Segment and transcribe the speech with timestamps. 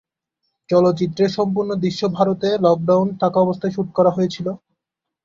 [0.69, 4.47] চলচ্চিত্রের সম্পূর্ণ দৃশ্য ভারতে লকডাউন থাকাবস্থায় শ্যুট করা হয়েছিল।